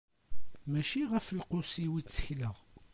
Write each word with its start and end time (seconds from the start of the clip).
Mačči 0.71 1.01
ɣef 1.11 1.27
lqus-iw 1.39 1.93
i 1.95 2.01
ttekleɣ. 2.03 2.55